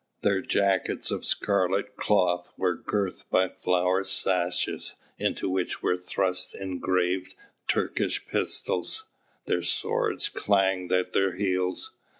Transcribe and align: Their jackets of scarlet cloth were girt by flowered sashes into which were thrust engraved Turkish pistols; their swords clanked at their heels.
Their 0.23 0.41
jackets 0.41 1.11
of 1.11 1.23
scarlet 1.23 1.95
cloth 1.95 2.51
were 2.57 2.73
girt 2.73 3.23
by 3.29 3.49
flowered 3.49 4.07
sashes 4.07 4.95
into 5.19 5.47
which 5.47 5.83
were 5.83 5.95
thrust 5.95 6.55
engraved 6.55 7.35
Turkish 7.67 8.25
pistols; 8.25 9.05
their 9.45 9.61
swords 9.61 10.27
clanked 10.27 10.91
at 10.91 11.13
their 11.13 11.35
heels. 11.35 11.91